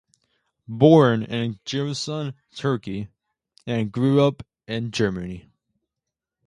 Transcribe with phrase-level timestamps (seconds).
[0.67, 3.09] Born in Giresun, Turkey,
[3.67, 5.51] and grew up in Germany.